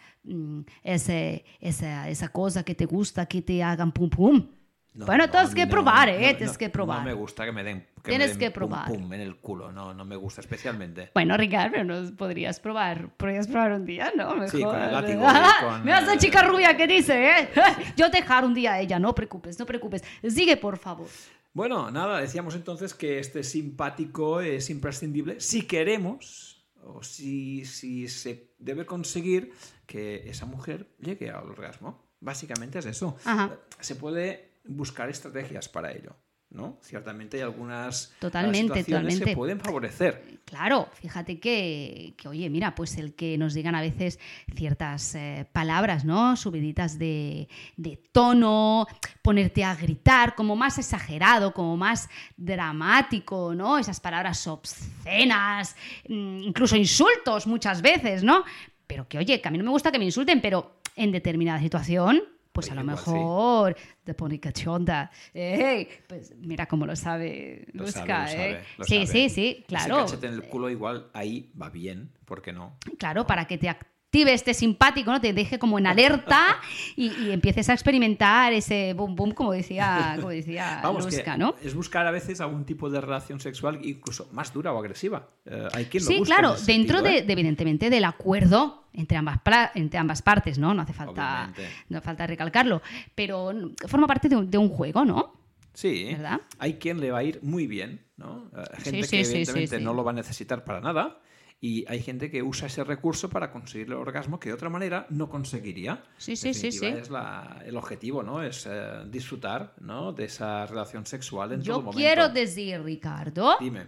[0.83, 4.47] ese, esa, esa cosa que te gusta que te hagan pum pum.
[4.95, 6.35] No, bueno, no, tienes que no, probar, ¿eh?
[6.35, 6.99] tienes que probar.
[6.99, 8.89] No me gusta que me den, que Tienes me den que pum, probar.
[8.89, 9.71] pum en el culo.
[9.71, 11.11] No, no me gusta especialmente.
[11.15, 13.09] Bueno, Ricardo, pero nos podrías probar.
[13.11, 14.35] Podrías probar un día, ¿no?
[14.35, 14.51] Mejor.
[14.51, 17.49] Sí, con el látigo y con, Mira esa eh, chica rubia que dice, ¿eh?
[17.97, 20.03] Yo dejar un día a ella, no preocupes, no preocupes.
[20.29, 21.07] Sigue, por favor.
[21.53, 28.55] Bueno, nada, decíamos entonces que este simpático es imprescindible si queremos o si, si se
[28.59, 29.53] debe conseguir
[29.87, 32.05] que esa mujer llegue al orgasmo.
[32.21, 33.17] Básicamente es eso.
[33.25, 33.59] Ajá.
[33.81, 36.17] Se puede buscar estrategias para ello.
[36.51, 36.79] ¿No?
[36.81, 39.25] Ciertamente hay algunas Totalmente, situaciones totalmente.
[39.25, 40.39] que pueden favorecer.
[40.47, 44.19] Claro, fíjate que, que, oye, mira, pues el que nos digan a veces
[44.57, 46.37] ciertas eh, palabras, ¿no?
[46.37, 48.87] Subiditas de, de tono,
[49.21, 52.09] ponerte a gritar, como más exagerado, como más
[52.39, 53.79] dramático, ¿no?
[53.79, 55.77] Esas palabras obscenas,
[56.09, 58.45] mm, incluso insultos muchas veces, ¿no?
[58.87, 61.61] Pero que, oye, que a mí no me gusta que me insulten, pero en determinada
[61.61, 62.23] situación,
[62.59, 62.87] pues a lo sí.
[62.89, 65.13] mejor te pone cachonda.
[65.33, 68.35] Ey, pues mira cómo lo sabe Lo Luzca, sabe, lo ¿eh?
[68.35, 69.07] sabe, lo sí, sabe.
[69.07, 69.97] sí, sí, Ese claro.
[69.99, 72.77] cachete en el culo igual ahí va bien, ¿por qué no?
[72.99, 73.69] Claro, para que te
[74.09, 75.21] active este simpático, ¿no?
[75.21, 76.57] Te deje como en alerta
[76.97, 81.55] y, y empieces a experimentar ese boom boom, como decía, como decía Vamos, que ¿no?
[81.63, 85.29] es buscar a veces algún tipo de relación sexual incluso más dura o agresiva.
[85.45, 87.23] Eh, hay quien lo Sí, busca claro, dentro sentido, de, ¿eh?
[87.23, 89.41] de, evidentemente, del acuerdo entre ambas,
[89.75, 90.73] entre ambas partes, ¿no?
[90.73, 91.69] No hace falta, Obviamente.
[91.91, 92.81] no hace falta recalcarlo,
[93.15, 93.53] pero
[93.87, 95.35] forma parte de un, de un juego, ¿no?
[95.75, 96.41] Sí, ¿Verdad?
[96.59, 98.51] hay quien le va a ir muy bien, ¿no?
[98.57, 99.85] Eh, gente sí, que sí, evidentemente sí.
[99.85, 101.21] no lo va a necesitar para nada
[101.61, 105.07] y hay gente que usa ese recurso para conseguir el orgasmo que de otra manera
[105.11, 106.05] no conseguiría.
[106.17, 106.87] Sí, sí, sí, sí.
[106.87, 108.43] Es la- el objetivo, ¿no?
[108.43, 110.13] Es eh, disfrutar, ¿no?
[110.13, 111.97] De esa relación sexual en todo Yo momento.
[111.99, 113.87] quiero decir, Ricardo, Dime.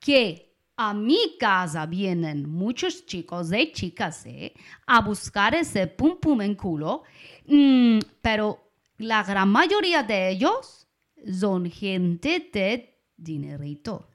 [0.00, 4.52] que a mi casa vienen muchos chicos y chicas ¿eh?
[4.86, 7.02] a buscar ese pum pum en culo,
[7.46, 10.86] mm, pero la gran mayoría de ellos
[11.32, 14.08] son gente de dinerito,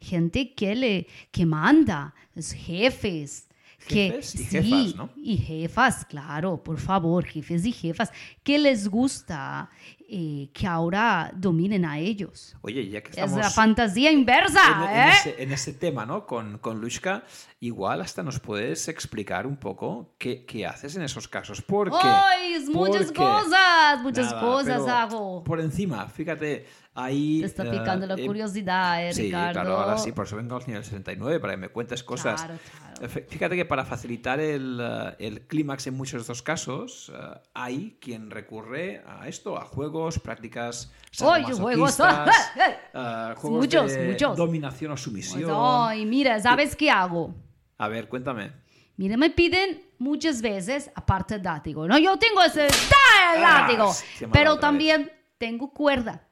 [0.00, 3.46] gente que le que manda, es jefes.
[3.88, 5.08] Que, Jefes y sí, jefas, ¿no?
[5.16, 8.12] y jefas, claro, por favor, jefes y jefas,
[8.42, 9.70] que les gusta
[10.06, 12.54] eh, que ahora dominen a ellos.
[12.60, 13.38] Oye, ya que Es estamos...
[13.38, 15.12] la fantasía inversa, en, en ¿eh?
[15.12, 16.26] ese, en ese tema, ¿no?
[16.26, 17.24] Con, con Lushka,
[17.58, 21.62] igual hasta nos puedes explicar un poco qué, qué haces en esos casos.
[21.62, 22.62] Porque, ¡Ay!
[22.70, 25.42] Muchas porque- cosas, muchas Nada, cosas hago.
[25.42, 27.40] Por encima, fíjate, ahí...
[27.40, 29.52] Te está eh, picando la eh, curiosidad, eh, Sí, Ricardo.
[29.52, 32.42] claro, ahora sí, por eso vengo al nivel 69, para que me cuentes cosas.
[32.42, 32.58] Claro,
[32.98, 33.08] claro.
[33.28, 37.96] Fíjate que para facilitar el, eh, el clímax en muchos de estos casos, eh, hay
[38.00, 44.36] quien recurre a esto, a juegos, prácticas Oye, juegos, eh, juegos Muchos, de muchos.
[44.36, 45.50] dominación o sumisión.
[45.54, 47.34] ay, mira, ¿sabes qué hago?
[47.78, 48.52] A ver, cuéntame.
[48.96, 51.98] Mira, me piden muchas veces, aparte del látigo, ¿no?
[51.98, 53.34] Yo tengo ese ¡ta!
[53.38, 56.28] el Ah, látigo, me pero también tengo cuerda.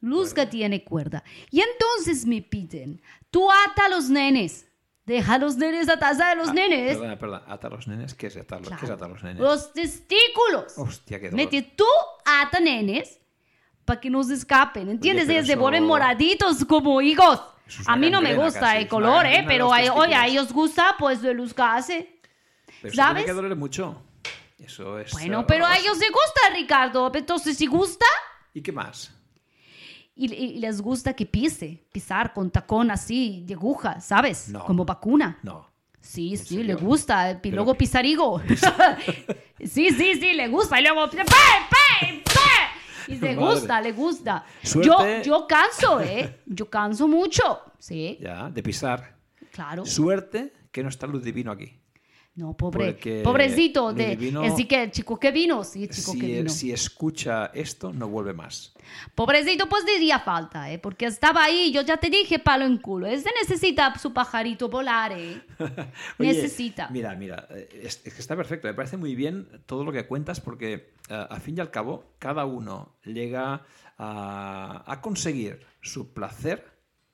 [0.00, 1.22] Luzca tiene cuerda.
[1.50, 4.66] Y entonces me piden, tú ata a los nenes.
[5.06, 6.92] Deja a los nenes atarse de los Ah, nenes.
[6.96, 7.42] Perdona, perdona.
[7.48, 8.14] ¿Atar los nenes?
[8.14, 8.76] ¿Qué es atar, Claro.
[8.78, 9.40] ¿qué es atar los nenes?
[9.42, 10.74] Los testículos.
[10.76, 11.36] Hostia, qué dolor.
[11.44, 11.84] Mete tú
[12.24, 13.18] ata nenes
[13.84, 15.28] para que no se escapen, ¿entiendes?
[15.28, 17.40] Ellos se eso- vuelven moraditos como higos.
[17.66, 19.44] Es A mí no me gusta casi, el una color, ¿eh?
[19.46, 22.20] Pero a, oye, a ellos gusta, pues de luz hace.
[22.80, 23.24] Pero eso ¿sabes?
[23.24, 24.02] tiene que doler mucho.
[24.58, 25.10] Eso es...
[25.12, 27.10] Bueno, eh, pero a ellos les gusta, Ricardo.
[27.14, 28.06] Entonces, si gusta,
[28.54, 29.12] ¿Y qué más?
[30.26, 34.48] Y, y les gusta que pise, pisar con tacón así de aguja, ¿sabes?
[34.48, 34.64] No.
[34.64, 35.38] Como vacuna.
[35.42, 35.68] No.
[36.00, 36.64] Sí, sí, serio?
[36.64, 37.30] le gusta.
[37.32, 38.40] Y Pero- luego pisarigo.
[39.58, 40.80] sí, sí, sí, le gusta.
[40.80, 43.12] Y luego, ¡pe, pe, pe!
[43.12, 43.54] Y le Madre.
[43.54, 44.44] gusta, le gusta.
[44.62, 45.22] Suerte.
[45.24, 46.40] Yo, yo canso, ¿eh?
[46.46, 47.42] Yo canso mucho.
[47.78, 49.16] Sí, Ya, de pisar.
[49.52, 49.84] claro.
[49.84, 51.79] Suerte que no está luz divino aquí.
[52.40, 53.92] No, pobre, Porque pobrecito.
[53.92, 56.48] De, así que el chico que vino, sí, el chico que Si, vino.
[56.48, 58.72] si escucha esto, no vuelve más.
[59.14, 60.78] Pobrecito, pues diría falta, ¿eh?
[60.78, 63.06] Porque estaba ahí, yo ya te dije, palo en culo.
[63.06, 65.42] Ese necesita su pajarito volar, ¿eh?
[66.18, 66.88] Oye, necesita.
[66.88, 68.68] Mira, mira, eh, es, que está perfecto.
[68.68, 72.14] Me parece muy bien todo lo que cuentas porque, eh, a fin y al cabo,
[72.18, 73.66] cada uno llega
[73.98, 76.69] a, a conseguir su placer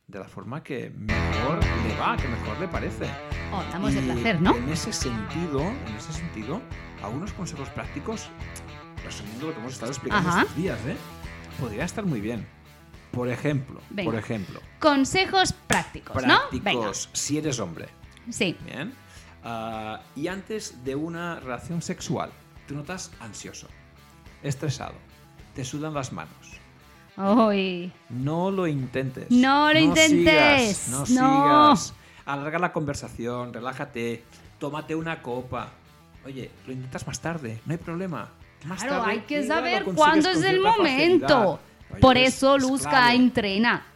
[0.06, 3.06] de la forma que mejor le va, que mejor le parece.
[3.52, 4.56] Oh, estamos de Y placer, ¿no?
[4.56, 6.60] En ese sentido, en ese sentido,
[7.02, 8.28] algunos consejos prácticos,
[9.04, 10.42] resumiendo lo que hemos estado explicando Ajá.
[10.42, 10.96] estos días, ¿eh?
[11.58, 12.46] podría estar muy bien.
[13.10, 14.10] Por ejemplo, Venga.
[14.10, 16.38] por ejemplo, Consejos prácticos, ¿no?
[16.50, 17.88] prácticos, si eres hombre,
[18.30, 18.56] Sí.
[18.64, 18.92] Bien.
[19.44, 22.30] Ah, y antes de una relación sexual,
[22.66, 23.68] te notas ansioso,
[24.42, 24.94] estresado,
[25.54, 26.60] te sudan las manos.
[27.16, 29.30] No lo intentes.
[29.30, 30.76] No lo intentes.
[30.76, 31.76] Sigas, no, No.
[31.76, 31.94] sigas.
[32.26, 34.24] Alarga la conversación, relájate,
[34.58, 35.70] tómate una copa.
[36.24, 38.28] Oye, lo intentas más tarde, no hay problema.
[38.64, 41.60] Más Claro, tarde, hay que saber cuándo es el momento.
[41.92, 43.14] Oye, Por es- eso es Luzca clave.
[43.14, 43.86] entrena.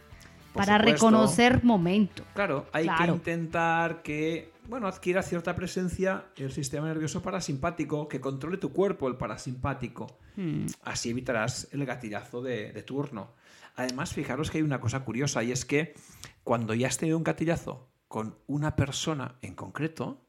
[0.53, 1.05] Por para supuesto.
[1.07, 2.23] reconocer momento.
[2.33, 8.57] Claro, hay que intentar que, bueno, adquiera cierta presencia el sistema nervioso parasimpático, que controle
[8.57, 10.07] tu cuerpo, el parasimpático.
[10.35, 10.65] Hmm.
[10.83, 13.33] Así evitarás el gatillazo de, de turno.
[13.75, 15.93] Además, fijaros que hay una cosa curiosa y es que
[16.43, 20.21] cuando ya has tenido un gatillazo con una persona en concreto,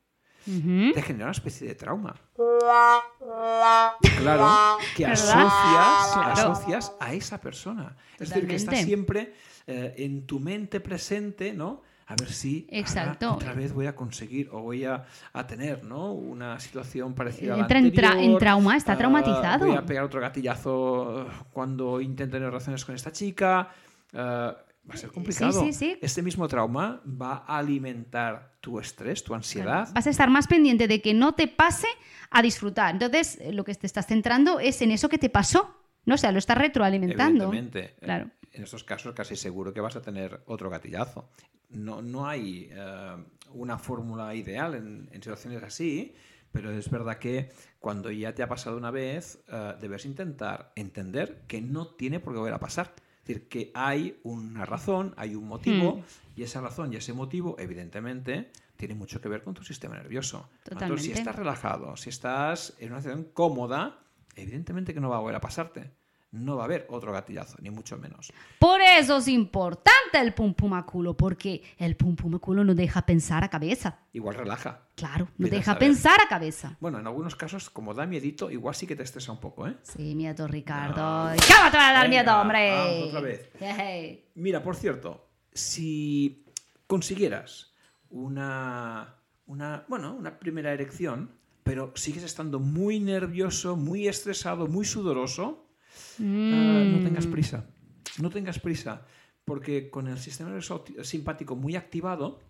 [0.45, 2.15] te genera una especie de trauma.
[4.19, 7.97] Claro, que asocias, asocias a esa persona.
[8.19, 9.35] Es decir, que está siempre
[9.67, 11.83] eh, en tu mente presente, ¿no?
[12.13, 16.13] A ver si ahora otra vez voy a conseguir o voy a, a tener ¿no?
[16.13, 18.33] una situación parecida a la Entra en tra- anterior.
[18.35, 19.67] en trauma, está Ah, traumatizado.
[19.67, 23.69] voy a pegar otro gatillazo cuando intente tener relaciones con esta chica.
[24.15, 24.57] Ah,
[24.89, 25.53] va a ser complicado.
[25.61, 25.97] sí, sí.
[26.03, 29.89] Este mismo trauma va a alimentar tu estrés, tu ansiedad.
[29.95, 31.87] Vas a estar más pendiente de que no te pase
[32.31, 32.93] a disfrutar.
[32.95, 35.75] Entonces, lo que te estás centrando es en eso que te pasó.
[36.05, 36.15] ¿No?
[36.15, 37.45] O sea, lo estás retroalimentando.
[37.45, 37.95] Evidentemente.
[38.01, 38.31] Claro.
[38.53, 41.29] En estos casos casi seguro que vas a tener otro gatillazo.
[41.71, 43.17] No, no hay eh,
[43.55, 46.15] una fórmula ideal en, en situaciones así,
[46.51, 51.45] pero es verdad que cuando ya te ha pasado una vez, eh, debes intentar entender
[51.47, 52.93] que no tiene por qué volver a pasar.
[53.23, 56.03] Es decir, que hay una razón, hay un motivo, Hmm.
[56.37, 60.51] y esa razón y ese motivo, evidentemente, tiene mucho que ver con tu sistema nervioso.
[60.65, 61.19] Por tanto, si Totalmente.
[61.21, 64.01] estás relajado, si estás en una situación cómoda,
[64.35, 65.91] evidentemente que no va a volver a pasarte.
[66.31, 68.33] No va a haber otro gatillazo, ni mucho menos.
[68.59, 72.65] Por eso es importante el pum pum a culo, porque el pum pum a culo
[72.65, 73.99] no deja pensar a cabeza.
[74.15, 74.81] Igual relaja.
[74.95, 75.81] Claro, no deja saber.
[75.81, 76.79] pensar a cabeza.
[76.81, 79.77] Bueno, en algunos casos, como da miedito, igual sí que te estresa un poco, ¿eh?
[79.83, 81.03] Sí, miedo, Ricardo.
[81.03, 81.37] No.
[81.37, 82.71] ¿Cómo te va a dar Venga, miedo, hombre?
[82.77, 83.51] vamos otra vez.
[83.61, 84.31] Hey.
[84.35, 86.47] Mira, por cierto, si
[86.87, 87.75] consiguieras
[88.09, 91.31] una, una, bueno, una primera erección,
[91.63, 95.69] pero sigues estando muy nervioso, muy estresado, muy sudoroso,
[96.19, 97.05] ah, no Mm.
[97.05, 97.67] tengas prisa.
[98.21, 99.07] No tengas prisa,
[99.45, 102.41] porque con el sistema nervioso simpático muy activado,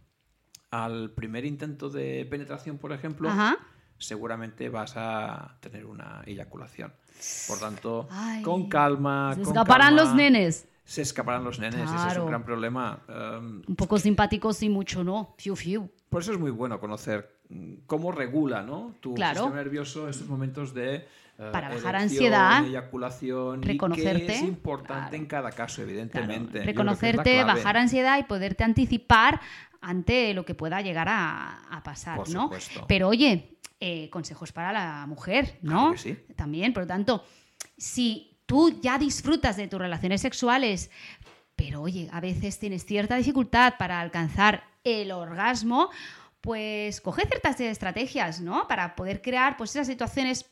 [0.71, 3.59] al primer intento de penetración, por ejemplo, Ajá.
[3.99, 6.93] seguramente vas a tener una eyaculación.
[7.47, 9.33] Por tanto, Ay, con calma.
[9.35, 10.67] Se con escaparán calma, los nenes.
[10.85, 13.03] Se escaparán los nenes, ese es un gran problema.
[13.09, 15.35] Um, Un poco simpáticos y mucho no.
[15.39, 15.91] Fiu, fiu.
[16.09, 17.42] por eso es muy bueno conocer mm,
[17.87, 18.95] cómo regula ¿no?
[19.01, 19.41] tu Claro.
[19.41, 20.95] sistema nervioso estos momentos de
[21.39, 25.17] eh, Para bajar erección, ansiedad, eyaculación, y reconocerte, que es importante claro.
[25.17, 26.63] en cada caso, evidentemente.
[26.63, 29.41] Reconocerte, bajar ansiedad y poderte anticipar
[29.81, 32.43] ante lo que pueda llegar a, a pasar, Por ¿no?
[32.45, 32.85] supuesto.
[32.87, 35.89] Pero oye, eh, consejos para la mujer, ¿no?
[35.89, 36.17] Claro sí.
[36.37, 37.25] También, por lo tanto,
[37.77, 40.91] si tú ya disfrutas de tus relaciones sexuales,
[41.57, 45.91] pero oye, a veces tienes cierta dificultad para alcanzar el orgasmo,
[46.43, 48.69] pues coge ciertas estrategias, ¿no?
[48.69, 50.51] Para poder crear pues esas situaciones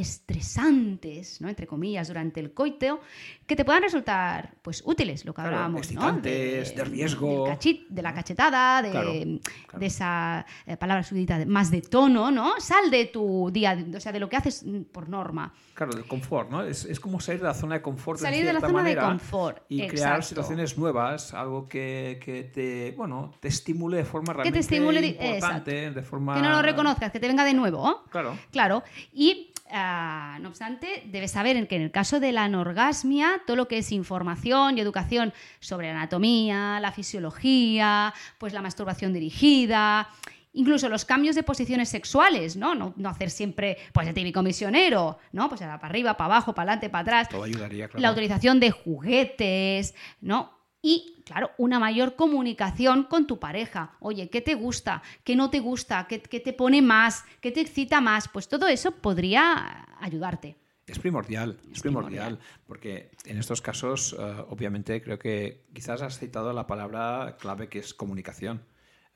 [0.00, 1.48] estresantes, ¿no?
[1.48, 3.00] entre comillas, durante el coiteo,
[3.46, 7.44] que te puedan resultar pues útiles, lo que Claro, hablábamos, excitantes, de riesgo.
[7.44, 9.78] del cachi- de la cachetada, de, Claro, claro.
[9.78, 12.60] de esa eh, palabra sudita de- más de tono, ¿no?
[12.60, 15.52] Sal de tu día, o sea, de lo que haces por norma.
[15.74, 16.62] Claro, el confort, ¿no?
[16.62, 19.62] Es, es como salir de la zona de confort Salir de la zona de confort,
[19.68, 24.58] y crear situaciones nuevas, algo que, que te, bueno, te estimule de forma Que realmente
[24.58, 26.34] te estimule, di- importante, de forma...
[26.34, 27.78] Que no lo reconozcas, que te venga de nuevo.
[27.78, 28.04] ¿no?
[28.10, 28.36] Claro.
[28.50, 28.82] Claro.
[29.12, 33.56] Y, ah, no obstante, debes saber en que en el caso de la anorgasmia, todo
[33.56, 40.08] lo que es información y educación sobre anatomía, la fisiología, pues la masturbación dirigida,
[40.52, 42.74] incluso los cambios de posiciones sexuales, ¿no?
[42.74, 45.48] No, no hacer siempre, pues, el típico misionero, ¿no?
[45.48, 47.28] Pues para arriba, para abajo, para adelante, para atrás.
[47.28, 48.02] Todo ayudaría, claro.
[48.02, 50.57] La utilización de juguetes, ¿no?
[50.80, 53.96] Y, claro, una mayor comunicación con tu pareja.
[54.00, 55.02] Oye, ¿qué te gusta?
[55.24, 56.06] ¿Qué no te gusta?
[56.06, 57.24] ¿Qué, qué te pone más?
[57.40, 58.28] ¿Qué te excita más?
[58.28, 60.56] Pues todo eso podría ayudarte.
[60.88, 66.18] Es primordial, es, Es primordial, porque en estos casos, eh, obviamente, creo que quizás has
[66.18, 68.62] citado la palabra clave que es comunicación.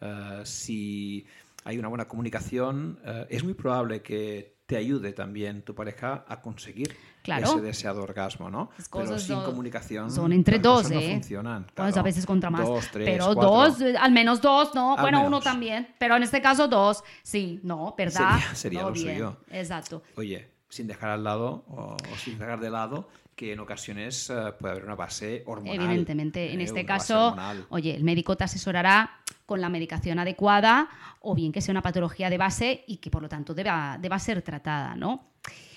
[0.01, 1.27] Eh, si
[1.64, 6.42] hay una buena comunicación, eh, es muy probable que te ayude también tu pareja a
[6.42, 7.46] conseguir Claro.
[7.46, 8.70] ese deseado orgasmo, ¿no?
[8.76, 11.12] Las Pero cosas sin no- comunicación Son entre dos, cosas no ¿eh?
[11.12, 11.62] funcionan.
[11.74, 12.02] Pues a claro.
[12.04, 12.66] veces contra más.
[12.66, 13.42] Dos, tres, pero cuatro.
[13.42, 14.94] dos, eh, al menos dos, ¿no?
[14.96, 15.44] Al bueno, uno menos.
[15.44, 15.88] también.
[15.98, 17.04] Pero en este caso dos.
[17.22, 18.38] Sí, no, ¿verdad?
[18.40, 19.14] Sería- sería No lo bien.
[19.14, 19.37] suyo.
[19.50, 20.02] Exacto.
[20.16, 24.52] Oye, sin dejar al lado o, o sin dejar de lado que en ocasiones eh,
[24.58, 25.76] puede haber una base hormonal.
[25.87, 27.37] Evidentemente, en eh, este una base caso,
[27.70, 29.11] oye, el médico te asesorará
[29.46, 30.88] con la medicación adecuada
[31.20, 34.18] o bien que sea una patología de base y que por lo tanto deba, deba
[34.18, 35.31] ser tratada, ¿no?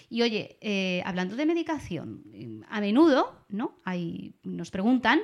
[0.09, 2.23] Y oye, eh, hablando de medicación,
[2.69, 3.79] a menudo, ¿no?
[4.43, 5.19] Nos preguntan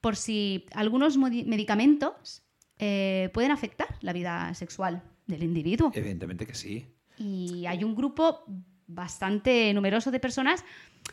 [0.00, 2.42] por si algunos medicamentos
[2.78, 5.90] eh, pueden afectar la vida sexual del individuo.
[5.94, 6.86] Evidentemente que sí.
[7.16, 8.44] Y hay un grupo
[8.86, 10.64] bastante numeroso de personas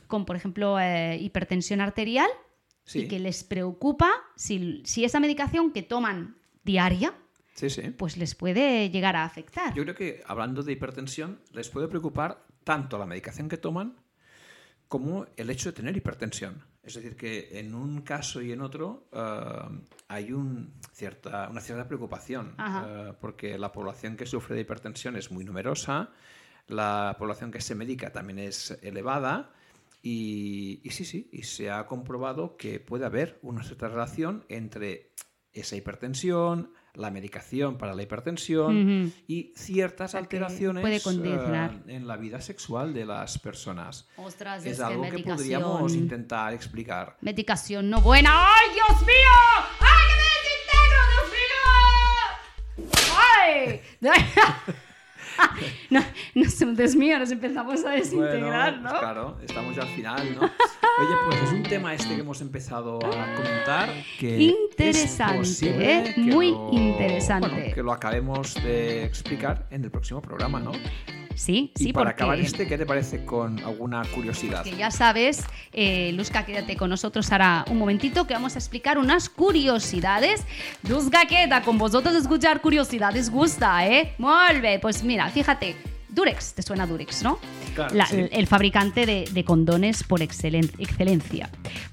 [0.08, 2.30] con, por ejemplo, eh, hipertensión arterial
[2.84, 3.02] Sí.
[3.02, 7.13] y que les preocupa si, si esa medicación que toman diaria,
[7.54, 7.82] Sí, sí.
[7.92, 9.74] pues les puede llegar a afectar.
[9.74, 13.98] Yo creo que hablando de hipertensión, les puede preocupar tanto la medicación que toman
[14.88, 16.64] como el hecho de tener hipertensión.
[16.84, 21.88] Es decir, que en un caso y en otro eh, hay un cierta, una cierta
[21.88, 26.10] preocupación, eh, porque la población que sufre de hipertensión es muy numerosa,
[26.68, 29.54] la población que se medica también es elevada.
[30.04, 35.14] Y, y sí, sí, y se ha comprobado que puede haber una cierta relación entre
[35.54, 39.12] esa hipertensión, la medicación para la hipertensión Ujú.
[39.28, 44.08] y ciertas sea, que alteraciones eh, en la vida sexual de las personas.
[44.18, 47.18] Ostras, Es es que algo que medicación- podríamos intentar explicar.
[47.22, 48.32] Medicación no buena.
[48.34, 49.36] ¡Ay, Dios mío!
[49.80, 51.02] ¡Ay, que me desintegro,
[52.78, 53.12] Dios mío!
[53.18, 53.82] ¡Ay!
[55.89, 56.02] no,
[56.36, 59.00] nos, Dios mío, nos empezamos a desintegrar, Bueno, pues ¿no?
[59.00, 60.41] claro, estamos ya al final, ¿no?
[61.00, 63.89] Oye, pues es un tema este que hemos empezado a comentar
[64.20, 66.12] que Interesante, es ¿eh?
[66.15, 67.50] que Muy lo- interesante.
[67.50, 70.72] bueno, que lo acabemos de explicar en el próximo programa, ¿no?
[71.36, 72.24] Sí, y sí, para porque...
[72.24, 74.63] acabar este, ¿qué te parece con alguna curiosidad?
[74.63, 78.98] Que ya sabes, eh, Luzca, quédate con nosotros ahora un momentito que vamos a explicar
[78.98, 80.44] unas curiosidades.
[80.88, 84.13] Luzca, queda con vosotros escuchar curiosidades, gusta, ¿eh?
[84.17, 85.76] Bien, pues mira, fíjate,
[86.10, 87.39] Durex, te suena Durex, ¿no?
[87.74, 88.26] Claro, La- sí.
[88.32, 91.50] el, fabricante de, de condones por excelen- excelencia.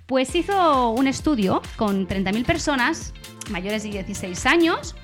[0.07, 3.13] Pues hizo un estudio con 30.000 personas
[3.51, 4.97] mayores de 16 años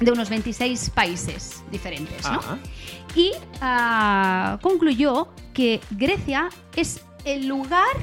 [0.00, 2.40] de unos 26 países diferentes, ¿no?
[2.44, 2.58] Ah,
[3.16, 7.96] y ah, concluyó que Grecia es el lugar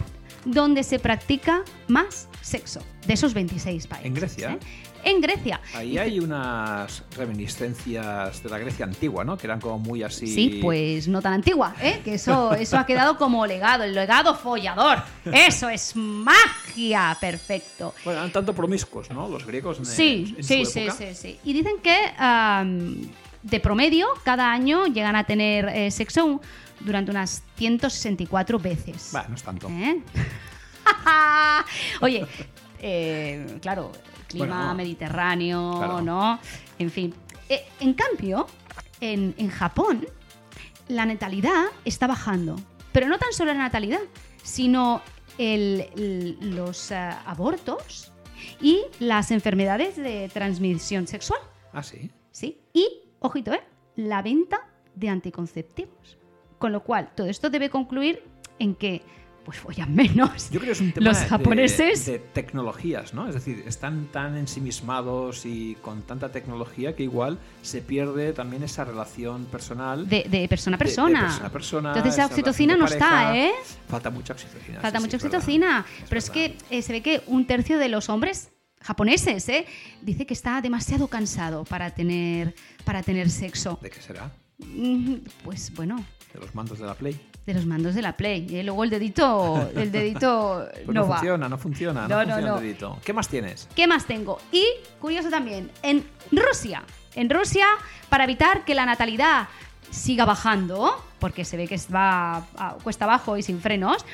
[0.46, 4.06] donde se practica más sexo de esos 26 países.
[4.08, 4.52] ¿En Grecia?
[4.52, 4.60] ¿eh?
[5.06, 5.60] En Grecia.
[5.76, 9.38] ahí hay unas reminiscencias de la Grecia antigua, ¿no?
[9.38, 10.28] Que eran como muy así...
[10.28, 12.00] Sí, pues no tan antigua, ¿eh?
[12.06, 15.00] que eso, eso ha quedado como legado, el legado follador.
[15.26, 17.94] Eso es magia, perfecto.
[18.06, 19.28] Bueno, eran tanto promiscuos, ¿no?
[19.28, 20.98] Los griegos en, Sí, en sí, su sí, época.
[20.98, 21.40] sí, sí.
[21.44, 21.98] Y dicen que
[23.44, 26.42] de promedio cada año llegan a tener eh, sexo
[26.80, 29.10] durante unas 164 veces.
[29.14, 29.68] Bah, no es tanto.
[29.70, 30.02] ¿Eh?
[32.02, 32.26] Oye,
[32.80, 33.92] eh, claro,
[34.28, 34.76] clima Bueno, no.
[34.76, 36.02] mediterráneo, Claro.
[36.02, 36.40] ¿no?
[36.80, 37.14] En fin.
[37.80, 38.48] En cambio,
[39.00, 40.08] en, en Japón,
[40.88, 42.56] la natalidad está bajando.
[42.92, 44.00] Pero no tan solo la natalidad,
[44.42, 45.02] sino
[45.38, 48.12] el- el- los abortos
[48.62, 51.40] y las enfermedades de transmisión sexual.
[51.74, 52.10] Ah, sí.
[52.32, 52.60] ¿sí?
[52.74, 52.88] Y,
[53.24, 53.62] ojito, ¿eh?
[53.96, 56.18] La venta de anticonceptivos.
[56.60, 58.24] Con lo cual, todo esto debe concluir
[58.60, 59.02] en que,
[59.44, 60.50] pues, follan menos.
[60.50, 63.28] Yo creo que es un tema Los de- japoneses- de, tecnologías, ¿no?
[63.28, 68.86] Es decir, están tan ensimismados y con tanta tecnología que igual se pierde también esa
[68.86, 70.08] relación personal.
[70.08, 71.20] De, de persona a de- de persona.
[71.20, 73.36] persona a persona, Entonces, esa oxitocina no está.
[73.38, 73.52] ¿eh?
[73.90, 74.80] Falta mucha oxitocina.
[74.80, 75.38] Falta sí, mucha sí, es verdad.
[75.40, 75.86] oxitocina.
[76.08, 78.53] Pero es que eh, se ve que un tercio de los hombres
[78.84, 79.66] japoneses, ¿eh?
[80.02, 82.54] Dice que está demasiado cansado para tener,
[82.86, 83.80] para tener sexo.
[83.82, 84.32] ¿De qué será?
[84.60, 87.20] Mm, Pues bueno, ¿De los mandos de la Play?
[87.46, 88.48] de los mandos de la Play.
[88.56, 88.64] ¿eh?
[88.64, 91.18] Luego el dedito, el dedito Pues no, no, va.
[91.18, 92.58] funciona, no funciona, no, No, no, funciona no.
[92.58, 93.00] el dedito.
[93.04, 93.68] ¿Qué más tienes?
[93.76, 94.40] ¿Qué más tengo?
[94.52, 94.66] Y,
[95.00, 96.84] curioso también, en Rusia.
[97.16, 97.68] En Rusia,
[98.10, 99.48] para evitar que la natalidad
[99.92, 104.06] siga bajando, porque se ve que va a cuesta abajo y sin frenos,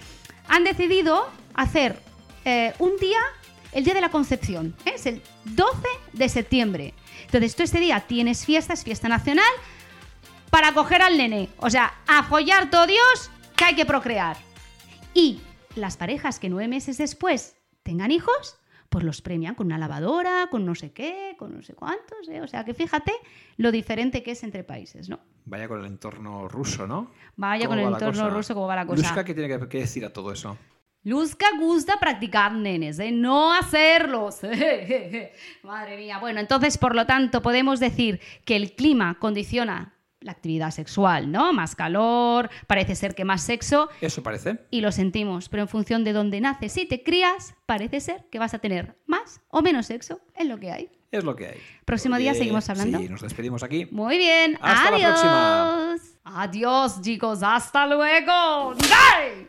[0.50, 2.02] han decidido hacer
[2.44, 3.20] eh, un día,
[3.72, 4.76] el día de la concepción.
[4.86, 4.94] ¿eh?
[4.96, 6.94] Es el 12 de septiembre.
[7.26, 9.46] Entonces, tú este día tienes fiesta, es fiesta nacional,
[10.50, 11.50] para coger al nene.
[11.58, 14.38] O sea, a follar todo Dios, que hay que procrear.
[15.14, 15.42] Y
[15.76, 18.58] las parejas que nueve meses después tengan hijos,
[18.90, 22.28] pues los premian con una lavadora, con no sé qué, con no sé cuántos.
[22.30, 22.42] ¿eh?
[22.42, 23.12] O sea que fíjate
[23.58, 25.20] lo diferente que es entre países, ¿no?
[25.46, 27.12] Vaya con el entorno ruso, ¿no?
[27.36, 29.24] Vaya ¿Cómo con el entorno ruso, cómo va la cosa.
[29.24, 30.58] ¿qué tiene que, que decir a todo eso?
[31.04, 33.12] Luzca gusta practicar nenes, ¿eh?
[33.12, 34.40] no hacerlos.
[35.64, 36.18] Madre mía.
[36.20, 41.54] Bueno, entonces, por lo tanto, podemos decir que el clima condiciona la actividad sexual, ¿no?
[41.54, 44.60] Más calor, parece ser que más sexo, ¿Eso parece?
[44.70, 48.38] y lo sentimos, pero en función de dónde naces y te crías, parece ser que
[48.38, 50.90] vas a tener más o menos sexo, es lo que hay.
[51.12, 51.58] Es lo que hay.
[51.86, 53.00] Próximo día seguimos hablando.
[53.00, 53.88] Sí, nos despedimos aquí.
[53.90, 55.96] Muy bien, Hasta la próxima.
[56.26, 58.76] Adiós, chicos, hasta luego.
[58.76, 59.49] ¡Bye!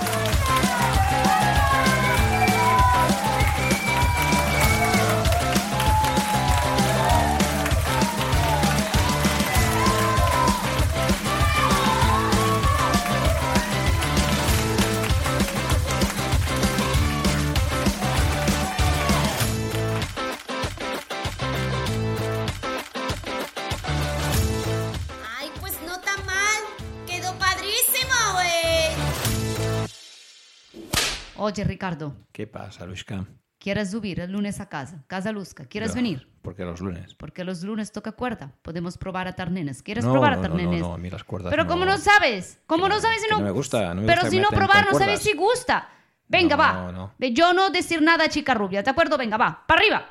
[31.51, 33.25] Oye, Ricardo, ¿Qué pasa, Luisca?
[33.59, 37.13] quieras subir el lunes a casa, Casa Luzca, quieres Ya, venir, Porque los lunes.
[37.15, 39.83] porque los lunes toca cuerda, podemos probar a nenes.
[39.83, 41.83] ¿Quieres No, probar no, a no, no, no, a mí las cuerdas Pero no- ¿cómo
[41.83, 42.57] no sabes?
[42.67, 43.39] ¿Cómo no no- sabes si no?
[43.39, 45.89] no me gusta, no me Pero gusta si no probar, no sabes si gusta.
[46.29, 46.91] Venga, No, va.
[46.93, 47.13] no.
[47.19, 49.17] Yo no decir nada, chica rubia, ¿de acuerdo?
[49.17, 49.61] Venga, va.
[49.67, 50.05] Para arriba.